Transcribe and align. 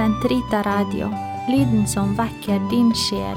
Sentrita 0.00 0.62
Radio, 0.62 1.10
lyden 1.48 1.86
som 1.86 2.14
vekker 2.16 2.60
din 2.70 2.88
sjel. 2.96 3.36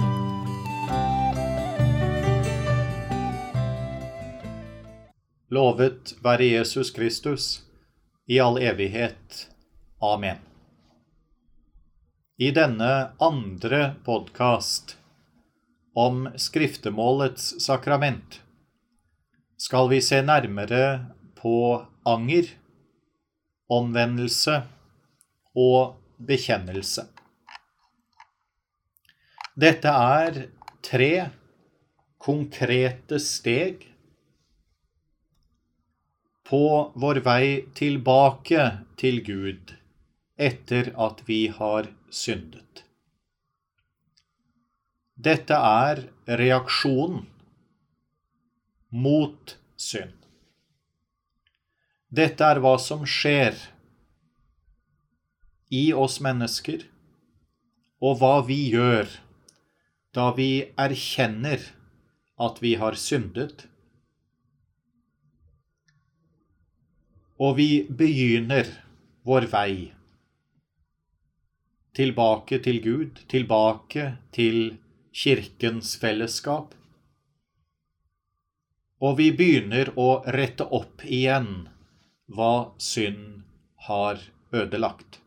Lovet 5.52 6.14
være 6.24 6.46
Jesus 6.48 6.92
Kristus 6.96 7.48
i 8.32 8.38
all 8.40 8.62
evighet. 8.64 9.50
Amen. 10.00 10.40
I 12.40 12.54
denne 12.56 13.12
andre 13.20 13.82
podkast 14.06 14.96
om 16.00 16.30
skriftemålets 16.40 17.58
sakrament 17.66 18.40
skal 19.60 19.92
vi 19.92 20.00
se 20.00 20.22
nærmere 20.24 21.12
på 21.42 21.58
anger, 22.08 22.56
omvendelse 23.68 24.62
og 25.60 26.00
bekjennelse. 26.28 27.08
Dette 29.54 29.90
er 29.90 30.46
tre 30.86 31.14
konkrete 32.24 33.20
steg 33.22 33.84
på 36.48 36.64
vår 36.96 37.20
vei 37.26 37.46
tilbake 37.78 38.66
til 39.00 39.22
Gud 39.26 39.76
etter 40.50 40.90
at 41.06 41.22
vi 41.28 41.46
har 41.54 41.90
syndet. 42.10 42.84
Dette 45.14 45.56
er 45.56 46.02
reaksjonen 46.42 47.28
mot 48.94 49.56
synd. 49.78 50.18
Dette 52.14 52.46
er 52.46 52.62
hva 52.62 52.76
som 52.82 53.06
skjer 53.10 53.56
i 55.74 55.86
oss 55.98 56.20
mennesker, 56.24 56.86
og 58.04 58.20
hva 58.22 58.36
vi 58.46 58.60
gjør 58.74 59.10
da 60.14 60.30
vi 60.38 60.50
erkjenner 60.78 61.64
at 62.44 62.60
vi 62.62 62.76
har 62.82 62.98
syndet, 63.00 63.66
og 67.42 67.58
vi 67.58 67.70
begynner 67.90 68.70
vår 69.26 69.50
vei 69.52 69.74
tilbake 71.98 72.60
til 72.66 72.80
Gud, 72.84 73.24
tilbake 73.30 74.06
til 74.34 74.78
Kirkens 75.14 75.96
fellesskap. 76.02 76.74
Og 79.04 79.18
vi 79.20 79.32
begynner 79.36 79.92
å 80.00 80.24
rette 80.38 80.66
opp 80.74 81.04
igjen 81.06 81.68
hva 82.34 82.54
synd 82.82 83.44
har 83.90 84.22
ødelagt. 84.56 85.23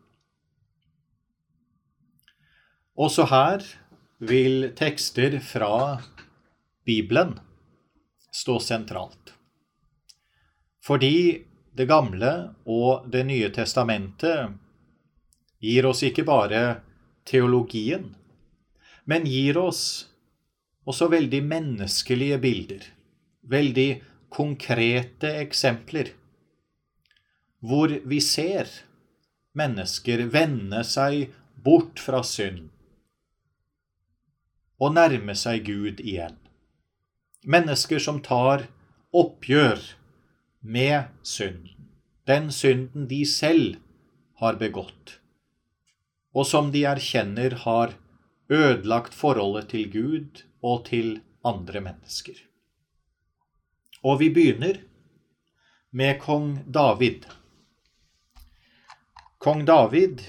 Også 2.97 3.27
her 3.29 3.61
vil 4.25 4.71
tekster 4.73 5.35
fra 5.45 5.99
Bibelen 6.85 7.35
stå 8.33 8.57
sentralt. 8.59 9.35
Fordi 10.81 11.43
Det 11.77 11.85
gamle 11.85 12.55
og 12.65 13.11
Det 13.11 13.21
nye 13.27 13.51
testamentet 13.53 14.55
gir 15.61 15.85
oss 15.85 16.01
ikke 16.01 16.23
bare 16.25 16.81
teologien, 17.25 18.15
men 19.05 19.27
gir 19.29 19.59
oss 19.61 20.09
også 20.89 21.05
veldig 21.11 21.43
menneskelige 21.45 22.39
bilder, 22.41 22.81
veldig 23.43 24.01
konkrete 24.33 25.35
eksempler, 25.43 26.09
hvor 27.61 27.93
vi 28.09 28.19
ser 28.19 28.65
mennesker 29.53 30.25
vende 30.33 30.81
seg 30.81 31.29
bort 31.61 32.01
fra 32.01 32.23
synd 32.25 32.71
og 34.77 34.93
nærme 34.97 35.35
seg 35.37 35.65
Gud 35.67 36.01
igjen. 36.03 36.37
Mennesker 37.47 38.01
som 38.03 38.19
tar 38.25 38.67
oppgjør 39.15 39.81
med 40.61 41.07
synden, 41.23 41.87
den 42.27 42.51
synden 42.51 43.07
de 43.09 43.21
selv 43.25 43.77
har 44.41 44.59
begått, 44.59 45.17
og 46.35 46.45
som 46.45 46.73
de 46.73 46.83
erkjenner 46.89 47.55
har 47.63 47.95
ødelagt 48.49 49.15
forholdet 49.17 49.71
til 49.73 49.89
Gud 49.93 50.43
og 50.61 50.85
til 50.91 51.19
andre 51.47 51.81
mennesker. 51.81 52.35
Og 54.03 54.19
vi 54.21 54.29
begynner 54.33 54.81
med 55.91 56.19
kong 56.21 56.59
David. 56.69 57.25
Kong 59.41 59.65
David 59.65 60.21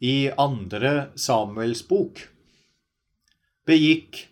i 0.00 0.30
andre 0.38 1.10
Samuels 1.16 1.84
bok 1.86 2.33
begikk 3.64 4.26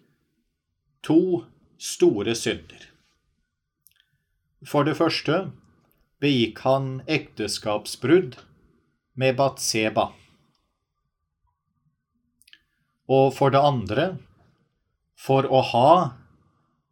to 1.03 1.44
store 1.81 2.34
synder. 2.37 2.88
For 4.62 4.84
det 4.84 4.98
første 4.98 5.38
begikk 6.22 6.60
han 6.66 7.00
ekteskapsbrudd 7.10 8.37
med 9.19 9.38
Batseba. 9.38 10.10
Og 13.09 13.32
for 13.34 13.53
det 13.53 13.62
andre, 13.65 14.04
for 15.19 15.49
å 15.49 15.62
ha 15.72 15.94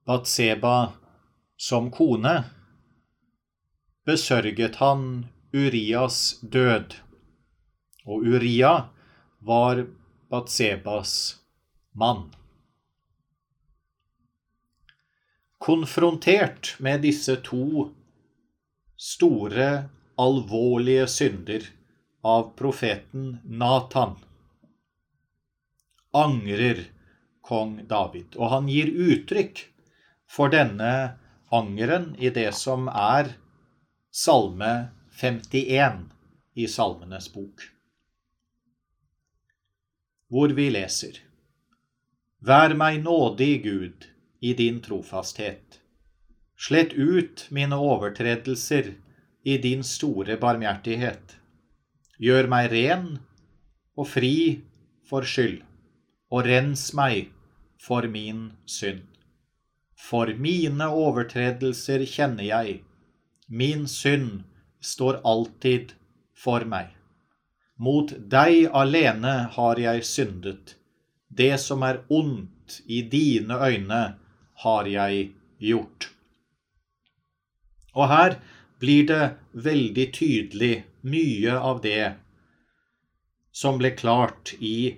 Batseba 0.08 0.92
som 1.60 1.90
kone, 1.92 2.40
besørget 4.08 4.80
han 4.80 5.28
Urias 5.52 6.40
død. 6.40 6.96
Og 8.08 8.24
Uria 8.26 8.88
var 9.44 9.84
Batsebas 10.32 11.39
mann. 11.92 12.30
Konfrontert 15.58 16.76
med 16.80 17.02
disse 17.04 17.36
to 17.44 17.90
store, 18.96 19.88
alvorlige 20.16 21.06
synder 21.08 21.66
av 22.24 22.50
profeten 22.56 23.38
Natan, 23.44 24.16
angrer 26.12 26.84
kong 27.40 27.80
David. 27.88 28.36
Og 28.36 28.52
han 28.54 28.68
gir 28.68 28.90
uttrykk 28.90 29.64
for 30.30 30.52
denne 30.52 30.92
angeren 31.50 32.14
i 32.18 32.30
det 32.34 32.50
som 32.56 32.88
er 32.92 33.34
Salme 34.10 34.90
51 35.20 36.06
i 36.54 36.66
Salmenes 36.68 37.28
bok, 37.32 37.62
hvor 40.30 40.52
vi 40.56 40.66
leser 40.72 41.20
Vær 42.40 42.72
meg 42.72 43.02
nådig, 43.04 43.62
Gud, 43.64 44.06
i 44.40 44.54
din 44.56 44.78
trofasthet. 44.80 45.80
Slett 46.56 46.94
ut 46.96 47.42
mine 47.52 47.76
overtredelser 47.76 48.94
i 49.44 49.58
din 49.60 49.84
store 49.84 50.38
barmhjertighet. 50.40 51.36
Gjør 52.16 52.48
meg 52.48 52.70
ren 52.72 53.04
og 53.92 54.08
fri 54.08 54.32
for 55.04 55.28
skyld, 55.28 55.60
og 56.32 56.48
rens 56.48 56.86
meg 56.96 57.28
for 57.76 58.08
min 58.08 58.54
synd. 58.64 59.04
For 60.00 60.32
mine 60.32 60.88
overtredelser 60.88 62.08
kjenner 62.08 62.48
jeg, 62.48 62.80
min 63.52 63.84
synd 63.84 64.46
står 64.80 65.20
alltid 65.28 65.92
for 66.32 66.64
meg. 66.64 66.88
Mot 67.76 68.16
deg 68.32 68.70
alene 68.72 69.42
har 69.60 69.80
jeg 69.80 70.08
syndet 70.08 70.79
det 71.30 71.54
som 71.62 71.82
er 71.86 72.02
ondt 72.10 72.80
i 72.86 73.02
dine 73.02 73.54
øyne, 73.54 74.02
har 74.60 74.86
jeg 74.86 75.30
gjort. 75.58 76.10
Og 77.94 78.08
her 78.08 78.36
blir 78.80 79.06
det 79.06 79.22
veldig 79.52 80.06
tydelig 80.14 80.74
mye 81.02 81.54
av 81.56 81.80
det 81.84 82.14
som 83.52 83.78
ble 83.80 83.92
klart 83.96 84.52
i 84.60 84.96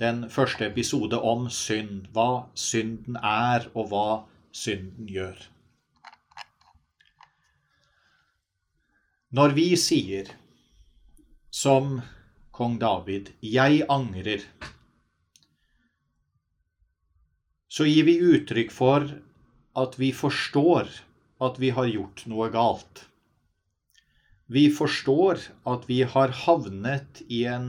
den 0.00 0.26
første 0.30 0.66
episode 0.66 1.18
om 1.20 1.50
synd. 1.50 2.08
Hva 2.12 2.48
synden 2.54 3.18
er, 3.22 3.68
og 3.74 3.92
hva 3.92 4.08
synden 4.52 5.08
gjør. 5.08 5.36
Når 9.36 9.54
vi 9.56 9.68
sier, 9.76 10.28
som 11.50 12.00
kong 12.52 12.78
David, 12.80 13.32
'Jeg 13.42 13.84
angrer', 13.88 14.44
så 17.76 17.84
gir 17.84 18.06
vi 18.08 18.16
uttrykk 18.24 18.70
for 18.72 19.04
at 19.76 19.98
vi 20.00 20.08
forstår 20.16 20.88
at 21.44 21.58
vi 21.60 21.68
har 21.76 21.90
gjort 21.90 22.22
noe 22.30 22.48
galt. 22.54 23.02
Vi 24.48 24.70
forstår 24.72 25.42
at 25.68 25.84
vi 25.90 26.00
har 26.08 26.32
havnet 26.46 27.20
i 27.28 27.42
en 27.50 27.68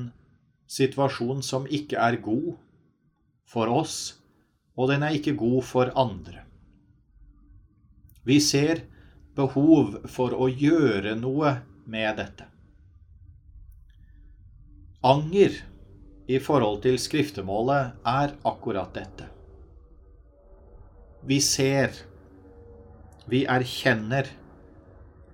situasjon 0.71 1.44
som 1.44 1.68
ikke 1.68 2.00
er 2.00 2.21
god 2.24 2.54
for 3.48 3.68
oss, 3.68 3.98
og 4.80 4.94
den 4.94 5.04
er 5.04 5.19
ikke 5.19 5.36
god 5.36 5.59
for 5.68 5.92
andre. 6.00 6.45
Vi 8.24 8.39
ser 8.44 8.86
behov 9.36 10.06
for 10.07 10.36
å 10.36 10.48
gjøre 10.48 11.18
noe 11.19 11.57
med 11.83 12.19
dette. 12.19 12.48
Anger 15.03 15.63
i 16.27 16.39
forhold 16.44 16.86
til 16.88 16.95
skriftemålet 17.00 18.07
er 18.07 18.38
akkurat 18.48 18.95
dette. 18.95 19.33
Vi 21.27 21.41
ser, 21.44 21.91
vi 23.27 23.41
erkjenner 23.51 24.29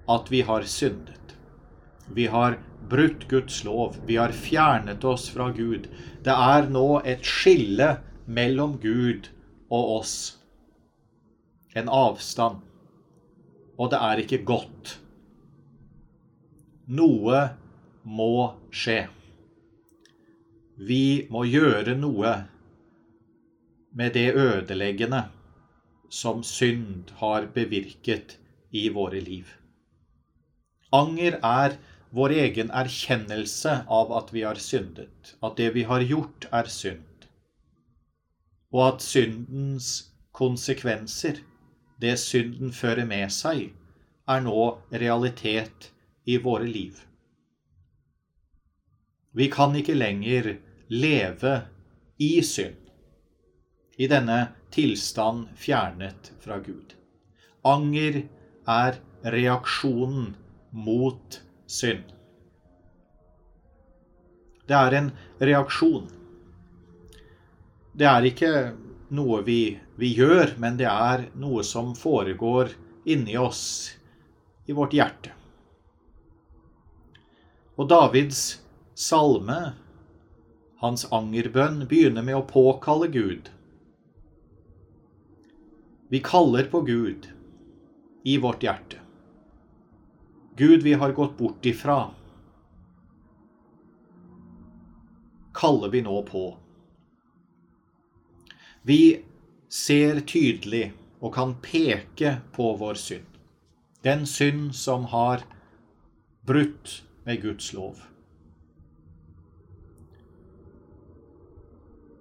at 0.09 0.31
vi 0.33 0.39
har 0.41 0.65
syndet. 0.65 1.35
Vi 2.09 2.25
har 2.33 2.57
brutt 2.89 3.27
Guds 3.29 3.63
lov. 3.63 3.99
Vi 4.07 4.17
har 4.17 4.33
fjernet 4.33 5.03
oss 5.05 5.27
fra 5.29 5.51
Gud. 5.53 5.85
Det 6.25 6.33
er 6.33 6.69
nå 6.73 6.87
et 7.05 7.21
skille 7.21 7.91
mellom 8.25 8.79
Gud 8.81 9.29
og 9.69 9.99
oss. 9.99 10.15
En 11.77 11.93
avstand. 11.93 12.65
Og 13.77 13.93
det 13.93 14.01
er 14.01 14.23
ikke 14.23 14.41
godt. 14.49 14.95
Noe 16.89 17.45
må 18.03 18.33
skje. 18.73 19.05
Vi 20.73 21.29
må 21.29 21.45
gjøre 21.45 21.93
noe 22.01 22.33
med 23.93 24.17
det 24.17 24.31
ødeleggende 24.33 25.27
som 26.13 26.43
synd 26.45 27.09
har 27.23 27.47
bevirket 27.55 28.37
i 28.69 28.85
våre 28.93 29.21
liv. 29.21 29.49
Anger 30.93 31.39
er 31.41 31.79
vår 32.13 32.35
egen 32.37 32.69
erkjennelse 32.69 33.79
av 33.89 34.11
at 34.13 34.29
vi 34.35 34.43
har 34.45 34.59
syndet, 34.61 35.33
at 35.41 35.57
det 35.57 35.71
vi 35.73 35.87
har 35.89 36.05
gjort, 36.05 36.45
er 36.53 36.69
synd, 36.69 37.25
og 38.73 38.83
at 38.91 39.05
syndens 39.05 39.89
konsekvenser, 40.37 41.41
det 42.01 42.17
synden 42.21 42.73
fører 42.73 43.07
med 43.09 43.33
seg, 43.33 43.71
er 44.29 44.45
nå 44.45 44.59
realitet 44.93 45.89
i 46.29 46.37
våre 46.37 46.69
liv. 46.69 47.01
Vi 49.33 49.49
kan 49.49 49.73
ikke 49.75 49.97
lenger 49.97 50.55
leve 50.93 51.55
i 52.21 52.35
synd, 52.45 52.77
i 53.97 54.05
denne 54.09 54.53
tilstand 54.73 55.51
fjernet 55.55 56.31
fra 56.41 56.57
Gud. 56.63 56.95
Anger 57.63 58.23
er 58.69 58.97
reaksjonen 59.23 60.33
mot 60.73 61.39
synd. 61.69 62.09
Det 64.67 64.75
er 64.79 64.97
en 64.97 65.11
reaksjon. 65.43 66.07
Det 67.93 68.07
er 68.09 68.25
ikke 68.25 68.51
noe 69.13 69.43
vi, 69.45 69.77
vi, 70.01 70.09
gjør, 70.17 70.55
men 70.57 70.79
det 70.79 70.89
er 70.89 71.27
noe 71.37 71.61
som 71.67 71.93
foregår 71.93 72.73
inni 73.05 73.37
oss, 73.37 73.93
i 74.65 74.73
vårt 74.73 74.95
hjerte. 74.97 75.33
Og 77.77 77.89
Davids 77.91 78.41
salme, 78.97 79.59
hans 80.81 81.05
angerbønn, 81.13 81.83
begynner 81.89 82.25
med 82.25 82.39
å 82.39 82.47
påkalle 82.49 83.11
Gud. 83.13 83.52
Vi 86.13 86.19
kaller 86.19 86.63
på 86.63 86.81
Gud 86.81 87.29
i 88.23 88.37
vårt 88.37 88.63
hjerte. 88.63 88.99
Gud 90.55 90.83
vi 90.83 90.93
har 90.93 91.11
gått 91.11 91.37
bort 91.37 91.65
ifra, 91.65 92.11
kaller 95.53 95.89
vi 95.89 96.01
nå 96.01 96.21
på. 96.23 96.57
Vi 98.81 99.23
ser 99.69 100.19
tydelig 100.19 100.91
og 101.19 101.33
kan 101.33 101.57
peke 101.65 102.35
på 102.53 102.75
vår 102.77 102.93
synd. 102.93 103.41
Den 104.05 104.29
synd 104.29 104.75
som 104.75 105.09
har 105.09 105.41
brutt 106.45 106.99
med 107.25 107.41
Guds 107.41 107.73
lov. 107.73 108.05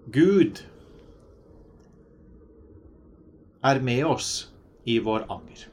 Gud 0.07 0.65
er 3.63 3.81
med 3.81 4.05
oss 4.07 4.31
i 4.85 4.99
vår 4.99 5.27
anger. 5.31 5.69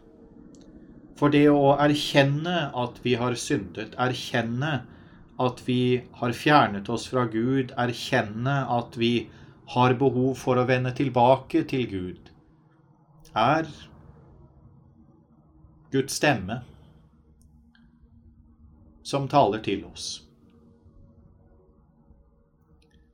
For 1.19 1.33
det 1.33 1.47
å 1.51 1.73
erkjenne 1.81 2.69
at 2.77 3.01
vi 3.03 3.15
har 3.19 3.35
syndet, 3.35 3.97
erkjenne 3.99 4.73
at 5.39 5.61
vi 5.65 5.81
har 6.21 6.35
fjernet 6.35 6.89
oss 6.91 7.07
fra 7.11 7.25
Gud, 7.31 7.73
erkjenne 7.75 8.61
at 8.77 8.95
vi 8.99 9.29
har 9.73 9.95
behov 9.99 10.33
for 10.39 10.59
å 10.59 10.67
vende 10.69 10.93
tilbake 10.95 11.65
til 11.69 11.85
Gud, 11.91 12.31
er 13.35 13.67
Guds 15.91 16.15
stemme 16.17 16.61
som 19.05 19.27
taler 19.29 19.61
til 19.65 19.85
oss. 19.89 20.07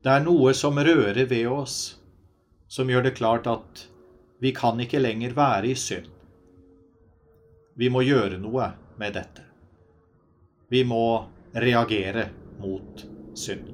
Det 0.04 0.12
er 0.14 0.24
noe 0.24 0.54
som 0.54 0.78
rører 0.78 1.26
ved 1.26 1.48
oss, 1.50 1.98
som 2.70 2.90
gjør 2.92 3.08
det 3.08 3.16
klart 3.18 3.48
at 3.50 3.86
vi 4.40 4.52
kan 4.56 4.80
ikke 4.80 5.00
lenger 5.00 5.34
være 5.36 5.72
i 5.72 5.76
synd. 5.76 6.10
Vi 7.76 7.90
må 7.92 8.04
gjøre 8.06 8.40
noe 8.40 8.70
med 9.00 9.16
dette. 9.16 9.44
Vi 10.72 10.84
må 10.88 11.26
reagere 11.56 12.30
mot 12.60 13.04
synd. 13.36 13.68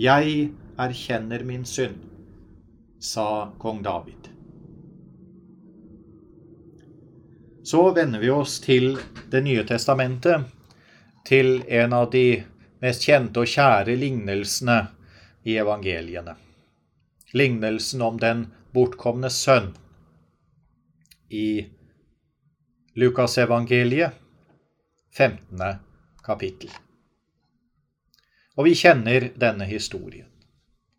Jeg 0.00 0.50
erkjenner 0.80 1.44
min 1.44 1.64
synd, 1.68 1.98
sa 2.98 3.52
kong 3.58 3.82
David. 3.84 4.28
Så 7.64 7.82
vender 7.94 8.20
vi 8.20 8.30
oss 8.30 8.58
til 8.60 8.96
Det 9.30 9.40
nye 9.44 9.64
testamentet, 9.64 10.48
til 11.24 11.62
en 11.68 11.92
av 11.92 12.10
de 12.10 12.42
mest 12.82 13.04
kjente 13.06 13.44
og 13.44 13.48
kjære 13.48 13.94
lignelsene 13.96 14.78
i 15.46 15.54
evangeliene. 15.60 16.34
Lignelsen 17.32 18.02
om 18.02 18.18
den 18.20 18.46
bortkomne 18.72 19.30
sønn 19.30 19.72
i 21.32 21.66
Lukasevangeliet, 22.94 24.12
15. 25.16 25.62
kapittel. 26.24 26.68
Og 28.56 28.68
vi 28.68 28.74
kjenner 28.76 29.30
denne 29.40 29.64
historien. 29.64 30.28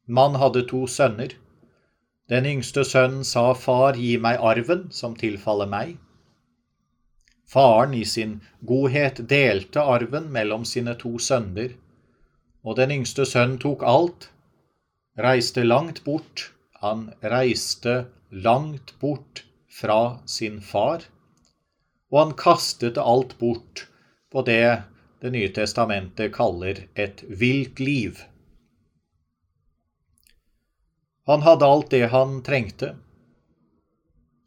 Mann 0.09 0.39
hadde 0.41 0.65
to 0.69 0.87
sønner. 0.89 1.35
Den 2.29 2.49
yngste 2.49 2.81
sønnen 2.81 3.21
sa, 3.23 3.53
Far, 3.53 3.93
gi 3.93 4.17
meg 4.17 4.41
arven 4.41 4.87
som 4.91 5.13
tilfaller 5.15 5.69
meg. 5.69 5.99
Faren 7.45 7.93
i 7.93 8.03
sin 8.09 8.39
godhet 8.65 9.21
delte 9.29 9.85
arven 9.85 10.31
mellom 10.33 10.65
sine 10.65 10.97
to 10.97 11.19
sønner, 11.21 11.75
og 12.65 12.79
den 12.81 12.97
yngste 12.97 13.27
sønnen 13.29 13.59
tok 13.61 13.85
alt, 13.85 14.31
reiste 15.17 15.63
langt 15.63 16.03
bort, 16.03 16.51
han 16.81 17.11
reiste 17.21 18.05
langt 18.29 18.99
bort 18.99 19.45
fra 19.69 20.19
sin 20.25 20.61
far 20.61 21.05
og 22.13 22.19
han 22.19 22.33
kastet 22.37 22.99
alt 23.01 23.39
bort 23.41 23.87
på 24.31 24.45
det 24.45 24.83
Det 25.23 25.29
nye 25.31 25.47
testamentet 25.55 26.33
kaller 26.35 26.81
et 26.99 27.21
vilt 27.23 27.79
liv. 27.79 28.17
Han 31.31 31.45
hadde 31.45 31.69
alt 31.73 31.93
det 31.93 32.09
han 32.11 32.33
trengte. 32.43 32.89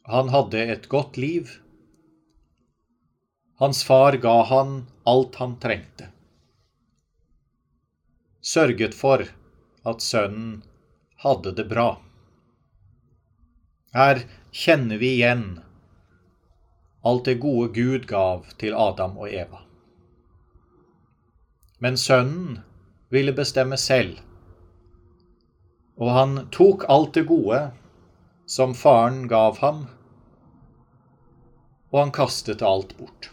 Han 0.05 0.29
hadde 0.29 0.61
et 0.75 0.85
godt 0.87 1.17
liv. 1.17 1.55
Hans 3.57 3.81
far 3.83 4.19
ga 4.21 4.35
han 4.51 4.85
alt 5.01 5.41
han 5.41 5.57
trengte. 5.65 6.11
Sørget 8.45 8.93
for 8.93 9.25
at 9.87 10.03
sønnen 10.03 10.61
hadde 11.23 11.53
det 11.57 11.67
bra. 11.71 11.89
Her 13.95 14.21
kjenner 14.51 14.99
vi 15.01 15.15
igjen 15.15 15.47
alt 17.07 17.25
det 17.25 17.39
gode 17.39 17.71
Gud 17.73 18.05
gav 18.07 18.45
til 18.59 18.75
Adam 18.75 19.15
og 19.17 19.31
Eva. 19.31 19.61
Men 21.79 21.97
sønnen 21.97 22.59
ville 23.13 23.33
bestemme 23.37 23.77
selv, 23.79 24.17
og 25.95 26.11
han 26.13 26.35
tok 26.51 26.83
alt 26.91 27.13
det 27.15 27.27
gode 27.29 27.61
som 28.49 28.75
faren 28.75 29.25
gav 29.31 29.61
ham, 29.61 29.85
og 31.93 31.99
han 32.01 32.13
kastet 32.15 32.65
alt 32.65 32.97
bort. 32.97 33.31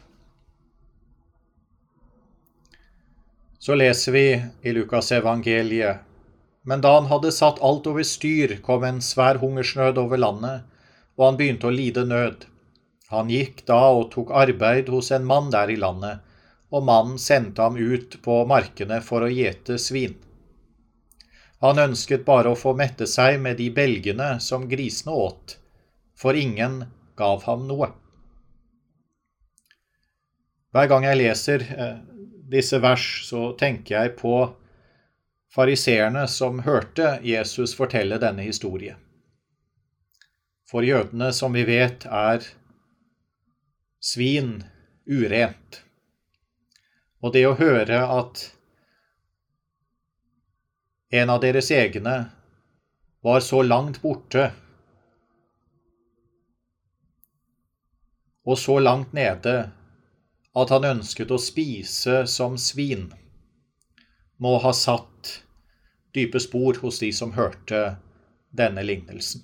Så 3.59 3.75
leser 3.75 4.13
vi 4.13 4.27
i 4.63 4.73
Lukas 4.77 5.11
evangeliet, 5.17 6.05
men 6.65 6.81
da 6.81 6.95
han 6.97 7.11
hadde 7.11 7.33
satt 7.33 7.61
alt 7.63 7.87
over 7.87 8.05
styr, 8.09 8.57
kom 8.65 8.85
en 8.89 9.01
svær 9.05 9.41
hungersnød 9.43 10.01
over 10.01 10.21
landet, 10.21 10.65
og 11.17 11.27
han 11.29 11.39
begynte 11.41 11.69
å 11.69 11.75
lide 11.75 12.07
nød. 12.09 12.47
Han 13.13 13.31
gikk 13.31 13.63
da 13.69 13.81
og 13.95 14.11
tok 14.15 14.33
arbeid 14.35 14.89
hos 14.89 15.13
en 15.13 15.27
mann 15.29 15.51
der 15.53 15.71
i 15.71 15.77
landet, 15.81 16.23
og 16.73 16.87
mannen 16.89 17.21
sendte 17.21 17.63
ham 17.63 17.77
ut 17.77 18.17
på 18.25 18.41
markene 18.51 18.99
for 19.05 19.23
å 19.23 19.31
gjete 19.31 19.77
svin. 19.79 20.17
Han 21.65 21.79
ønsket 21.81 22.25
bare 22.25 22.51
å 22.53 22.59
få 22.59 22.75
mette 22.77 23.07
seg 23.09 23.39
med 23.41 23.61
de 23.61 23.71
belgene 23.73 24.35
som 24.41 24.67
grisene 24.69 25.15
åt, 25.15 25.59
for 26.17 26.37
ingen 26.37 26.83
gav 27.17 27.45
ham 27.47 27.69
noe. 27.69 27.93
Hver 30.75 30.91
gang 30.91 31.07
jeg 31.07 31.21
leser 31.21 31.63
eh, 31.71 31.97
disse 32.51 32.81
vers, 32.83 33.07
så 33.29 33.53
tenker 33.61 33.95
jeg 33.95 34.17
på 34.19 34.35
fariseerne 35.55 36.27
som 36.29 36.59
hørte 36.67 37.19
Jesus 37.23 37.77
fortelle 37.79 38.19
denne 38.19 38.43
historie. 38.43 38.97
For 40.71 40.83
jødene, 40.83 41.33
som 41.33 41.55
vi 41.55 41.63
vet, 41.69 42.07
er 42.07 42.43
svin 44.03 44.65
urent. 45.07 45.83
Og 47.23 47.33
det 47.37 47.45
å 47.47 47.57
høre 47.57 48.01
at 48.19 48.49
en 51.15 51.31
av 51.31 51.41
deres 51.45 51.71
egne 51.71 52.17
var 53.25 53.41
så 53.41 53.63
langt 53.63 54.03
borte 54.03 54.51
og 58.45 58.59
så 58.59 58.79
langt 58.83 59.15
nede 59.17 59.55
at 60.55 60.73
han 60.75 60.85
ønsket 60.91 61.33
å 61.33 61.41
spise 61.41 62.25
som 62.31 62.59
svin, 62.61 63.09
må 64.37 64.57
ha 64.63 64.73
satt 64.73 65.41
dype 66.15 66.41
spor 66.41 66.79
hos 66.83 67.01
de 67.03 67.11
som 67.13 67.35
hørte 67.35 67.97
denne 68.55 68.83
lignelsen. 68.87 69.43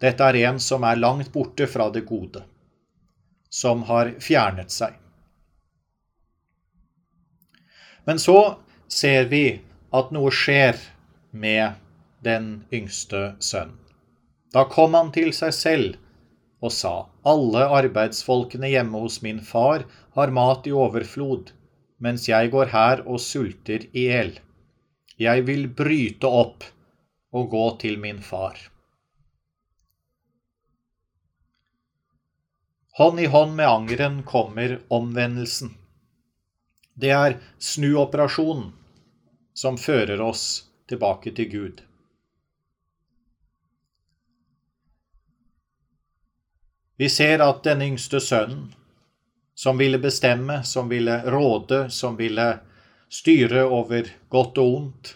Dette 0.00 0.24
er 0.24 0.38
en 0.48 0.60
som 0.60 0.84
er 0.84 1.00
langt 1.00 1.32
borte 1.32 1.66
fra 1.68 1.90
det 1.92 2.06
gode, 2.08 2.42
som 3.50 3.84
har 3.88 4.14
fjernet 4.20 4.72
seg. 4.72 4.96
Men 8.08 8.18
så 8.18 8.56
ser 8.88 9.28
vi 9.28 9.60
at 9.92 10.12
noe 10.14 10.32
skjer 10.32 10.78
med 11.30 11.76
den 12.24 12.64
yngste 12.72 13.34
sønnen. 13.40 13.76
Da 14.50 14.64
kom 14.66 14.96
han 14.98 15.12
til 15.14 15.30
seg 15.36 15.52
selv 15.54 15.98
og 16.60 16.72
sa, 16.74 17.06
Alle 17.22 17.68
arbeidsfolkene 17.70 18.68
hjemme 18.72 18.98
hos 19.04 19.20
min 19.22 19.38
far 19.44 19.84
har 20.16 20.32
mat 20.34 20.66
i 20.66 20.72
overflod, 20.74 21.52
mens 22.00 22.26
jeg 22.28 22.50
går 22.52 22.72
her 22.72 23.02
og 23.06 23.20
sulter 23.20 23.84
i 23.92 24.06
hjel. 24.08 24.34
Jeg 25.20 25.44
vil 25.48 25.66
bryte 25.76 26.28
opp 26.28 26.64
og 27.36 27.50
gå 27.52 27.64
til 27.82 27.98
min 28.00 28.22
far. 28.24 28.56
Hånd 33.00 33.20
i 33.20 33.28
hånd 33.32 33.54
med 33.56 33.68
angeren 33.68 34.22
kommer 34.28 34.78
omvendelsen. 34.92 35.76
Det 37.00 37.12
er 37.16 37.38
snuoperasjonen 37.56 38.72
som 39.56 39.78
fører 39.80 40.20
oss 40.24 40.44
tilbake 40.88 41.32
til 41.36 41.48
Gud. 41.52 41.80
Vi 47.00 47.08
ser 47.08 47.40
at 47.40 47.62
den 47.64 47.80
yngste 47.86 48.20
sønnen, 48.20 48.74
som 49.60 49.78
ville 49.78 49.98
bestemme, 50.00 50.62
som 50.64 50.88
ville 50.88 51.18
råde, 51.30 51.90
som 51.90 52.16
ville 52.16 52.46
styre 53.12 53.66
over 53.68 54.08
godt 54.32 54.58
og 54.62 54.76
ondt, 54.78 55.10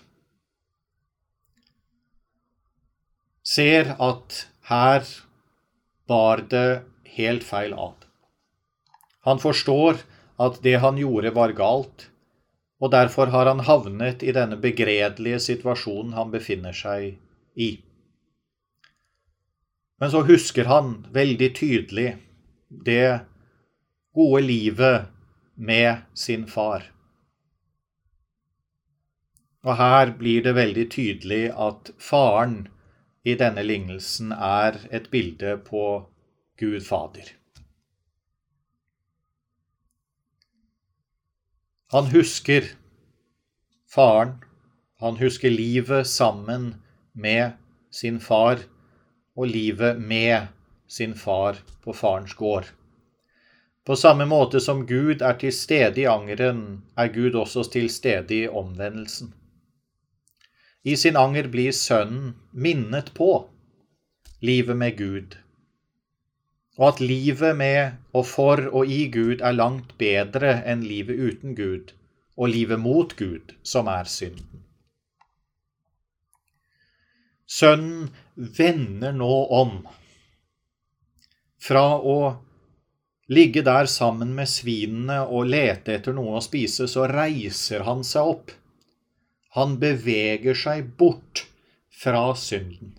ser 3.41 3.95
at 3.97 4.43
her 4.69 5.09
bar 6.09 6.45
det 6.53 6.83
helt 7.17 7.49
feil 7.49 7.73
av. 7.73 7.97
Han 9.25 9.41
forstår 9.41 10.05
at 10.37 10.61
det 10.61 10.77
han 10.85 11.01
gjorde, 11.01 11.33
var 11.33 11.57
galt, 11.57 12.11
og 12.85 12.93
derfor 12.93 13.33
har 13.33 13.49
han 13.49 13.65
havnet 13.65 14.21
i 14.27 14.35
denne 14.37 14.61
begredelige 14.61 15.41
situasjonen 15.41 16.13
han 16.21 16.33
befinner 16.35 16.77
seg 16.77 17.15
i. 17.57 17.71
Men 20.03 20.13
så 20.13 20.21
husker 20.29 20.69
han 20.69 20.99
veldig 21.15 21.55
tydelig 21.57 22.11
det 22.69 23.25
gode 24.15 24.43
livet 24.43 25.07
med 25.55 26.05
sin 26.15 26.47
far. 26.47 26.91
Og 29.65 29.77
her 29.77 30.13
blir 30.19 30.45
det 30.45 30.55
veldig 30.55 30.85
tydelig 30.93 31.45
at 31.57 31.91
faren 31.99 32.67
i 33.25 33.35
denne 33.41 33.65
lignelsen 33.65 34.33
er 34.37 34.77
et 34.93 35.09
bilde 35.11 35.57
på 35.67 35.85
Gud 36.61 36.81
Fader. 36.85 37.33
Han 41.95 42.11
husker 42.13 42.69
faren, 43.95 44.37
han 45.01 45.17
husker 45.17 45.51
livet 45.51 46.07
sammen 46.07 46.75
med 47.13 47.53
sin 47.91 48.21
far 48.21 48.59
og 49.37 49.47
livet 49.47 50.01
med 50.01 50.49
sin 50.89 51.15
far 51.15 51.59
på 51.83 51.93
farens 51.93 52.35
gård. 52.35 52.67
På 53.85 53.97
samme 53.97 54.25
måte 54.25 54.61
som 54.65 54.87
Gud 54.89 55.23
er 55.23 55.37
til 55.41 55.53
stede 55.53 56.01
i 56.01 56.07
angeren, 56.09 56.85
er 56.97 57.11
Gud 57.13 57.35
også 57.37 57.67
til 57.73 57.91
stede 57.93 58.35
i 58.35 58.49
omvendelsen. 58.49 59.35
I 60.85 60.97
sin 60.97 61.17
anger 61.17 61.49
blir 61.53 61.73
sønnen 61.73 62.35
minnet 62.53 63.13
på 63.17 63.29
livet 64.45 64.77
med 64.77 64.97
Gud, 64.97 65.37
og 66.79 66.89
at 66.89 67.01
livet 67.01 67.57
med 67.57 67.93
og 68.13 68.27
for 68.27 68.61
og 68.73 68.89
i 68.89 69.05
Gud 69.13 69.45
er 69.45 69.57
langt 69.57 69.95
bedre 70.01 70.57
enn 70.69 70.85
livet 70.85 71.21
uten 71.21 71.55
Gud 71.57 71.93
og 72.37 72.51
livet 72.51 72.81
mot 72.81 73.13
Gud, 73.17 73.53
som 73.63 73.89
er 73.89 74.09
synden. 74.11 74.65
Sønnen 77.47 78.09
vender 78.35 79.13
nå 79.13 79.35
om. 79.55 79.77
Fra 81.61 81.85
å 82.01 82.17
ligge 83.29 83.63
der 83.65 83.89
sammen 83.89 84.35
med 84.37 84.51
svinene 84.51 85.23
og 85.25 85.49
lete 85.53 85.97
etter 85.97 86.17
noe 86.17 86.37
å 86.39 86.45
spise, 86.45 86.89
så 86.91 87.07
reiser 87.11 87.87
han 87.89 88.05
seg 88.05 88.35
opp. 88.35 88.53
Han 89.57 89.79
beveger 89.81 90.57
seg 90.59 90.91
bort 90.99 91.47
fra 91.95 92.27
synden. 92.37 92.97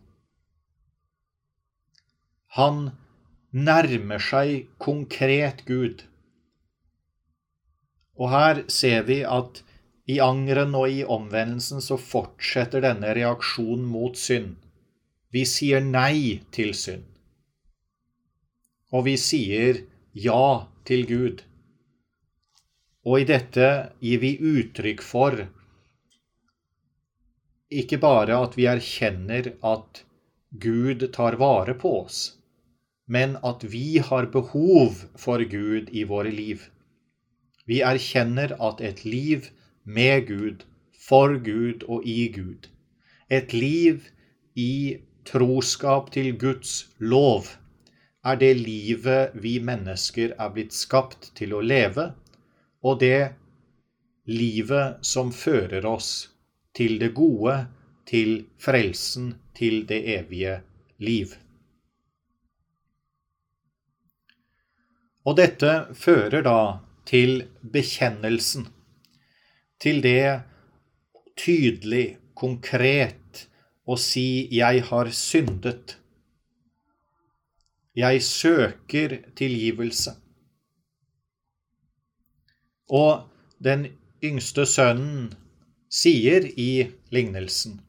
Han 2.56 2.92
nærmer 3.52 4.22
seg 4.24 4.70
konkret 4.80 5.66
Gud. 5.68 6.06
Og 8.16 8.32
her 8.32 8.64
ser 8.72 9.04
vi 9.10 9.22
at 9.28 9.60
i 10.08 10.22
angeren 10.24 10.76
og 10.78 10.88
i 10.88 11.02
omvendelsen 11.04 11.82
så 11.84 11.98
fortsetter 12.00 12.84
denne 12.86 13.12
reaksjonen 13.18 13.84
mot 13.90 14.16
synd. 14.20 14.56
Vi 15.36 15.44
sier 15.50 15.84
nei 15.84 16.40
til 16.56 16.72
synd. 16.78 17.04
Og 18.96 19.04
vi 19.10 19.18
sier 19.20 19.82
ja 20.16 20.68
til 20.88 21.06
Gud. 21.10 21.44
Og 23.06 23.22
i 23.22 23.28
dette 23.30 23.68
gir 24.02 24.22
vi 24.24 24.32
uttrykk 24.40 25.04
for 25.04 25.44
ikke 27.76 28.00
bare 28.00 28.38
at 28.46 28.56
vi 28.56 28.68
erkjenner 28.72 29.50
at 29.66 30.04
Gud 30.64 31.04
tar 31.18 31.36
vare 31.42 31.76
på 31.76 31.92
oss, 32.06 32.20
men 33.08 33.36
at 33.44 33.66
vi 33.74 33.98
har 34.00 34.30
behov 34.32 35.02
for 35.20 35.44
Gud 35.52 35.92
i 35.92 36.06
våre 36.08 36.32
liv. 36.32 36.64
Vi 37.68 37.82
erkjenner 37.82 38.56
at 38.70 38.82
et 38.82 39.04
liv 39.06 39.50
med 39.84 40.28
Gud, 40.30 40.64
for 41.08 41.36
Gud 41.38 41.84
og 41.90 42.06
i 42.08 42.30
Gud. 42.34 42.70
Et 43.30 43.54
liv 43.54 44.08
i 44.56 44.98
troskap 45.26 46.12
til 46.14 46.32
Guds 46.38 46.88
lov 47.00 47.50
er 48.26 48.38
det 48.42 48.54
livet 48.58 49.36
vi 49.38 49.58
mennesker 49.62 50.36
er 50.42 50.54
blitt 50.54 50.74
skapt 50.74 51.32
til 51.38 51.54
å 51.54 51.62
leve, 51.62 52.12
og 52.86 53.00
det 53.02 53.36
livet 54.26 55.06
som 55.06 55.32
fører 55.34 55.86
oss 55.86 56.12
til 56.76 56.98
det 57.02 57.14
gode, 57.18 57.58
til 58.06 58.46
frelsen, 58.62 59.34
til 59.58 59.86
det 59.90 60.02
evige 60.18 60.60
liv. 61.02 61.36
Og 65.26 65.38
dette 65.38 65.72
fører 65.98 66.46
da 66.46 66.60
til 67.10 67.46
bekjennelsen 67.62 68.68
til 69.82 70.02
det 70.04 70.42
tydelig, 71.38 72.18
konkret, 72.36 73.48
å 73.88 73.96
si 73.96 74.50
'jeg 74.52 74.84
har 74.90 75.06
syndet'. 75.06 75.96
Jeg 77.96 78.24
søker 78.24 79.18
tilgivelse. 79.36 80.16
Og 82.92 83.24
den 83.64 83.88
yngste 84.24 84.66
sønnen 84.70 85.32
sier 85.90 86.46
i 86.60 86.86
lignelsen 87.16 87.80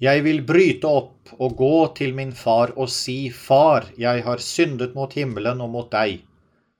Jeg 0.00 0.22
vil 0.24 0.44
bryte 0.46 0.88
opp 0.88 1.34
og 1.36 1.56
gå 1.58 1.76
til 1.98 2.14
min 2.14 2.32
far 2.32 2.72
og 2.76 2.88
si, 2.88 3.30
Far, 3.34 3.90
jeg 3.98 4.22
har 4.24 4.38
syndet 4.38 4.94
mot 4.94 5.12
himmelen 5.12 5.60
og 5.60 5.74
mot 5.74 5.90
deg. 5.92 6.22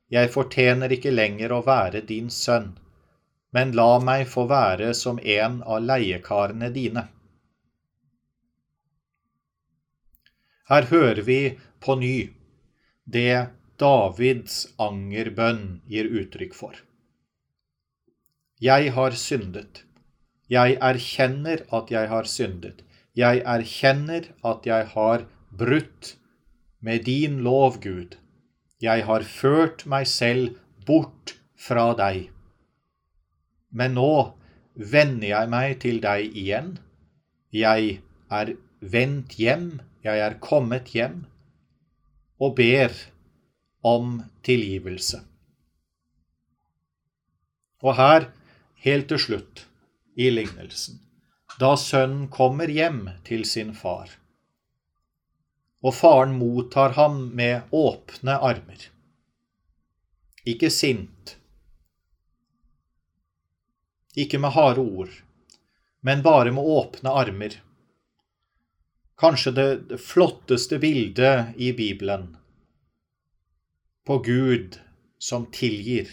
Jeg 0.09 0.31
fortjener 0.33 0.95
ikke 0.95 1.11
lenger 1.13 1.53
å 1.53 1.65
være 1.67 2.07
din 2.07 2.31
sønn 2.31 2.77
men 3.51 3.73
la 3.73 3.99
meg 4.05 4.27
få 4.29 4.45
være 4.49 4.93
som 4.95 5.21
en 5.37 5.63
av 5.63 5.81
leiekarene 5.85 6.69
dine. 6.75 7.07
Her 10.69 10.85
hører 10.91 11.23
vi 11.25 11.41
på 11.81 11.97
ny 12.01 12.17
det 13.09 13.49
Davids 13.81 14.67
angerbønn 14.83 15.81
gir 15.89 16.09
uttrykk 16.21 16.55
for. 16.57 16.75
Jeg 18.61 18.93
har 18.97 19.15
syndet. 19.15 19.85
Jeg 20.51 20.79
erkjenner 20.83 21.63
at 21.73 21.93
jeg 21.95 22.11
har 22.11 22.27
syndet. 22.27 22.83
Jeg 23.17 23.43
erkjenner 23.47 24.27
at 24.45 24.67
jeg 24.67 24.89
har 24.95 25.25
brutt 25.51 26.17
med 26.81 27.05
din 27.07 27.39
lov, 27.47 27.79
Gud. 27.83 28.19
Jeg 28.83 29.05
har 29.07 29.23
ført 29.23 29.87
meg 29.87 30.07
selv 30.07 30.59
bort 30.87 31.37
fra 31.59 31.93
deg. 31.99 32.29
Men 33.71 33.97
nå 33.99 34.13
vender 34.75 35.29
jeg 35.33 35.51
meg 35.55 35.79
til 35.83 36.03
deg 36.03 36.37
igjen. 36.37 36.77
Jeg 37.55 37.99
er 38.31 38.55
vendt 38.81 39.39
hjem, 39.39 39.81
jeg 40.05 40.23
er 40.23 40.39
kommet 40.43 40.95
hjem, 40.95 41.25
og 42.39 42.55
ber 42.59 42.95
om 43.87 44.23
tilgivelse. 44.47 45.21
Og 47.83 47.95
her, 47.99 48.31
helt 48.83 49.09
til 49.11 49.21
slutt 49.23 49.65
i 50.19 50.31
lignelsen, 50.31 50.99
da 51.59 51.75
sønnen 51.79 52.27
kommer 52.31 52.71
hjem 52.71 53.07
til 53.27 53.45
sin 53.47 53.75
far, 53.75 54.11
og 55.83 55.95
faren 55.95 56.35
mottar 56.39 56.95
ham 56.99 57.21
med 57.39 57.71
åpne 57.75 58.35
armer. 58.51 58.89
Ikke 60.49 60.71
sint, 60.75 61.37
ikke 64.19 64.41
med 64.43 64.55
harde 64.55 64.83
ord, 64.83 65.11
men 66.03 66.23
bare 66.23 66.51
med 66.55 66.67
åpne 66.67 67.15
armer. 67.23 67.59
Kanskje 69.19 69.51
det 69.51 69.99
flotteste 69.99 70.79
bildet 70.79 71.57
i 71.57 71.73
Bibelen 71.73 72.37
på 74.07 74.19
Gud 74.19 74.79
som 75.19 75.47
tilgir, 75.53 76.09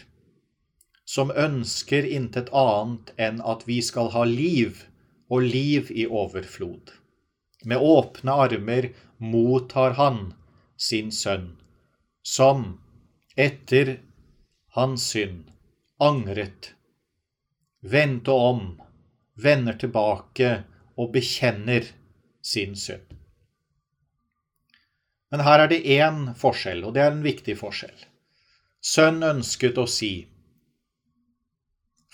som 1.06 1.30
ønsker 1.32 2.08
intet 2.18 2.50
annet 2.50 3.12
enn 3.22 3.38
at 3.46 3.68
vi 3.68 3.78
skal 3.86 4.10
ha 4.16 4.24
liv 4.28 4.82
og 5.30 5.46
liv 5.46 5.92
i 5.94 6.08
overflod. 6.10 6.92
Med 7.64 7.78
åpne 7.78 8.36
armer 8.46 8.88
mottar 9.18 9.96
han 10.00 10.34
sin 10.76 11.12
sønn, 11.14 11.52
som 12.26 12.66
etter 13.38 14.00
hans 14.80 15.06
synd 15.14 15.54
angret, 16.02 16.74
vendte 17.80 18.34
om, 18.34 18.66
vender 19.38 19.78
tilbake 19.86 20.52
og 20.98 21.14
bekjenner 21.14 21.94
sin 22.46 22.76
synd. 22.78 23.16
Men 25.34 25.42
her 25.48 25.64
er 25.64 25.72
det 25.72 25.82
én 25.98 26.30
forskjell, 26.38 26.84
og 26.86 26.94
det 26.96 27.02
er 27.04 27.12
en 27.12 27.26
viktig 27.26 27.58
forskjell. 27.60 27.98
Sønn 28.86 29.24
ønsket 29.26 29.82
å 29.82 29.88
si 29.90 30.14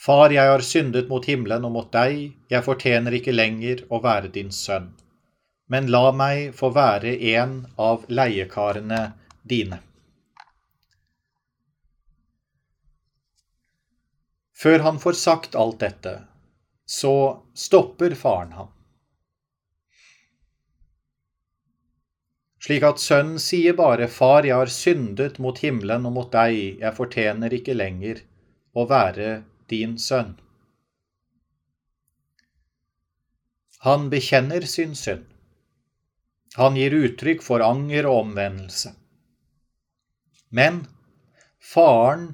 Far, 0.01 0.31
jeg 0.33 0.49
har 0.49 0.63
syndet 0.65 1.11
mot 1.11 1.25
himmelen 1.29 1.67
og 1.67 1.75
mot 1.75 1.89
deg, 1.93 2.31
jeg 2.49 2.65
fortjener 2.65 3.13
ikke 3.19 3.35
lenger 3.35 3.83
å 3.93 3.99
være 4.01 4.31
din 4.33 4.49
sønn. 4.49 4.87
Men 5.69 5.91
la 5.93 6.07
meg 6.15 6.55
få 6.57 6.71
være 6.73 7.13
en 7.35 7.53
av 7.77 8.07
leiekarene 8.09 9.03
dine. 9.45 9.77
Før 14.57 14.87
han 14.87 14.97
får 15.03 15.21
sagt 15.21 15.55
alt 15.55 15.79
dette, 15.85 16.15
så 16.89 17.13
stopper 17.53 18.17
faren 18.17 18.57
ham. 18.57 18.73
Slik 22.61 22.83
at 22.85 23.01
sønnen 23.01 23.39
sier 23.41 23.73
bare, 23.73 24.05
Far, 24.07 24.45
jeg 24.45 24.53
har 24.53 24.69
syndet 24.69 25.39
mot 25.41 25.57
himmelen 25.63 26.05
og 26.05 26.13
mot 26.13 26.31
deg, 26.33 26.77
jeg 26.83 26.97
fortjener 26.97 27.53
ikke 27.57 27.73
lenger 27.73 28.21
å 28.77 28.85
være 28.89 29.31
din 29.71 29.97
sønn. 29.97 30.35
Han 33.81 34.11
bekjenner 34.13 34.67
sin 34.69 34.93
synd. 34.93 35.25
Han 36.59 36.75
gir 36.77 36.93
uttrykk 36.93 37.41
for 37.41 37.63
anger 37.65 38.05
og 38.05 38.27
omvendelse. 38.27 38.91
Men 40.53 40.83
faren 41.57 42.27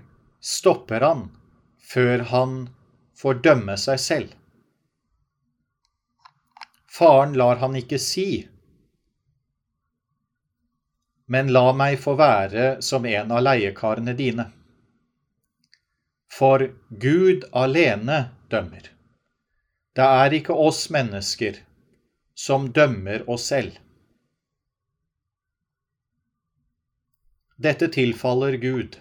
stopper 0.44 1.06
han 1.06 1.24
før 1.88 2.26
han 2.34 2.58
får 3.16 3.40
dømme 3.48 3.78
seg 3.80 4.04
selv. 4.10 4.36
Faren 6.92 7.38
lar 7.40 7.62
han 7.62 7.78
ikke 7.80 8.02
si, 8.02 8.48
men 11.28 11.52
la 11.52 11.72
meg 11.76 11.98
få 12.00 12.16
være 12.20 12.68
som 12.84 13.06
en 13.06 13.32
av 13.36 13.44
leiekarene 13.44 14.14
dine. 14.16 14.48
For 16.32 16.70
Gud 16.90 17.48
alene 17.52 18.20
dømmer. 18.52 18.92
Det 19.98 20.08
er 20.22 20.36
ikke 20.38 20.56
oss 20.56 20.86
mennesker 20.94 21.60
som 22.38 22.70
dømmer 22.72 23.26
oss 23.30 23.50
selv. 23.52 23.80
Dette 27.58 27.90
tilfaller 27.90 28.60
Gud. 28.62 29.00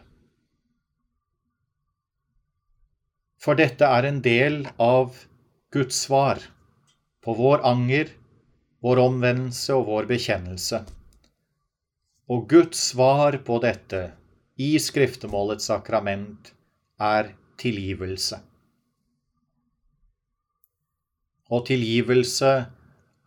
For 3.36 3.58
dette 3.58 3.84
er 3.84 4.08
en 4.08 4.22
del 4.24 4.62
av 4.80 5.18
Guds 5.70 5.98
svar 6.06 6.40
på 7.22 7.34
vår 7.36 7.60
anger, 7.68 8.08
vår 8.82 9.02
omvendelse 9.04 9.76
og 9.76 9.90
vår 9.90 10.08
bekjennelse. 10.08 10.80
Og 12.26 12.48
Guds 12.50 12.80
svar 12.88 13.36
på 13.46 13.60
dette 13.62 14.00
i 14.58 14.72
skriftemålets 14.82 15.68
sakrament 15.70 16.48
er 16.98 17.28
tilgivelse. 17.62 18.40
Og 21.54 21.68
tilgivelse 21.68 22.52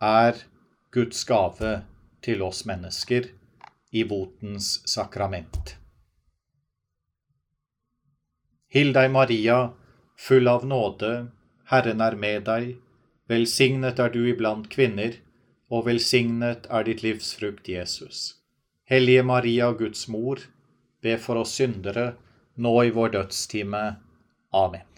er 0.04 0.42
Guds 0.92 1.22
gave 1.24 1.70
til 2.20 2.42
oss 2.44 2.66
mennesker 2.68 3.30
i 3.96 4.02
botens 4.04 4.82
sakrament. 4.90 5.78
Hill 8.70 8.92
deg, 8.92 9.08
Maria, 9.14 9.72
full 10.20 10.50
av 10.50 10.66
nåde, 10.68 11.30
Herren 11.72 12.04
er 12.04 12.18
med 12.20 12.44
deg. 12.50 12.74
Velsignet 13.32 13.98
er 14.02 14.12
du 14.12 14.20
iblant 14.28 14.68
kvinner, 14.68 15.16
og 15.72 15.88
velsignet 15.88 16.68
er 16.68 16.86
ditt 16.86 17.02
livs 17.06 17.32
frukt, 17.40 17.70
Jesus. 17.70 18.39
Hellige 18.90 19.22
Maria, 19.22 19.70
Guds 19.70 20.08
mor, 20.08 20.40
be 21.00 21.12
for 21.14 21.38
oss 21.38 21.52
syndere, 21.54 22.08
nå 22.58 22.72
i 22.82 22.90
vår 22.90 23.12
dødstime. 23.14 23.82
Amen. 24.50 24.89